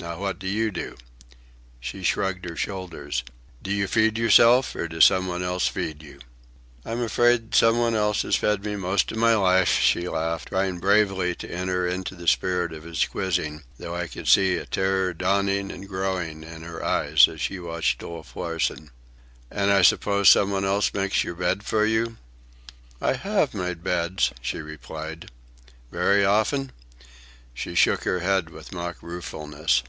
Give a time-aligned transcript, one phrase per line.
[0.00, 0.98] Now what do you do?"
[1.80, 3.24] She shrugged her shoulders.
[3.62, 4.74] "Do you feed yourself?
[4.76, 6.18] Or does some one else feed you?"
[6.84, 10.78] "I'm afraid some one else has fed me most of my life," she laughed, trying
[10.78, 15.14] bravely to enter into the spirit of his quizzing, though I could see a terror
[15.14, 18.90] dawning and growing in her eyes as she watched Wolf Larsen.
[19.50, 22.18] "And I suppose some one else makes your bed for you?"
[23.00, 25.30] "I have made beds," she replied.
[25.90, 26.72] "Very often?"
[27.54, 29.82] She shook her head with mock ruefulness.